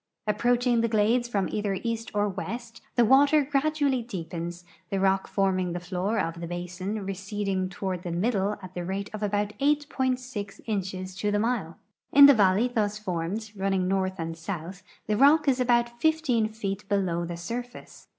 [0.25, 5.73] Approaching the glades from either east or west, the water gradually dee])ens, the rock forming
[5.73, 9.53] the floor of the basin re ceding toward the middle at the rate of about
[9.59, 11.77] 8.6 inches to the mile.
[12.11, 16.89] In the valley thus formed, running north and south, the rock is about 15 feet
[16.89, 18.07] below the surface.